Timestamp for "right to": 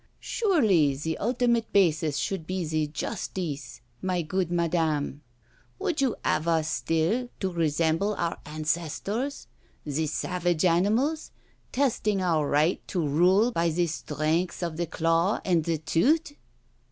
12.49-13.07